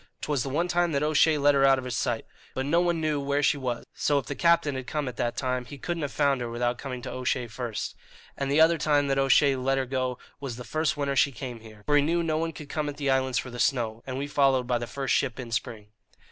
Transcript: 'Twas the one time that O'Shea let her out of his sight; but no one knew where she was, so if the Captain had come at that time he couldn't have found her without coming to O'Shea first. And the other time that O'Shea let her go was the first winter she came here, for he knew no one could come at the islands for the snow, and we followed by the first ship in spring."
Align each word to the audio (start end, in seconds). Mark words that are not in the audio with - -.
'Twas 0.21 0.41
the 0.41 0.49
one 0.49 0.67
time 0.67 0.93
that 0.93 1.03
O'Shea 1.03 1.37
let 1.37 1.53
her 1.53 1.63
out 1.63 1.77
of 1.77 1.85
his 1.85 1.95
sight; 1.95 2.25
but 2.55 2.65
no 2.65 2.81
one 2.81 2.99
knew 2.99 3.19
where 3.19 3.43
she 3.43 3.55
was, 3.55 3.85
so 3.93 4.17
if 4.17 4.25
the 4.25 4.33
Captain 4.33 4.73
had 4.73 4.87
come 4.87 5.07
at 5.07 5.15
that 5.15 5.37
time 5.37 5.63
he 5.63 5.77
couldn't 5.77 6.01
have 6.01 6.11
found 6.11 6.41
her 6.41 6.49
without 6.49 6.79
coming 6.79 7.03
to 7.03 7.11
O'Shea 7.11 7.45
first. 7.45 7.93
And 8.35 8.49
the 8.51 8.59
other 8.59 8.79
time 8.79 9.09
that 9.09 9.19
O'Shea 9.19 9.55
let 9.55 9.77
her 9.77 9.85
go 9.85 10.17
was 10.39 10.55
the 10.55 10.63
first 10.63 10.97
winter 10.97 11.15
she 11.15 11.31
came 11.31 11.59
here, 11.59 11.83
for 11.85 11.95
he 11.97 12.01
knew 12.01 12.23
no 12.23 12.39
one 12.39 12.51
could 12.51 12.67
come 12.67 12.89
at 12.89 12.97
the 12.97 13.11
islands 13.11 13.37
for 13.37 13.51
the 13.51 13.59
snow, 13.59 14.01
and 14.07 14.17
we 14.17 14.25
followed 14.25 14.65
by 14.65 14.79
the 14.79 14.87
first 14.87 15.13
ship 15.13 15.39
in 15.39 15.51
spring." 15.51 15.89